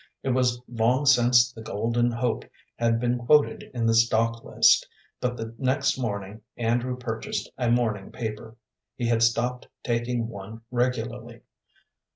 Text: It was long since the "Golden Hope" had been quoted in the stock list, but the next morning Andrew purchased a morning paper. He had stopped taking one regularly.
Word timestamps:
It 0.23 0.29
was 0.31 0.59
long 0.67 1.05
since 1.05 1.53
the 1.53 1.61
"Golden 1.61 2.09
Hope" 2.09 2.43
had 2.75 2.99
been 2.99 3.19
quoted 3.19 3.69
in 3.71 3.85
the 3.85 3.93
stock 3.93 4.43
list, 4.43 4.87
but 5.19 5.37
the 5.37 5.53
next 5.59 5.95
morning 5.99 6.41
Andrew 6.57 6.97
purchased 6.97 7.51
a 7.55 7.69
morning 7.69 8.11
paper. 8.11 8.55
He 8.95 9.05
had 9.05 9.21
stopped 9.21 9.67
taking 9.83 10.27
one 10.27 10.61
regularly. 10.71 11.41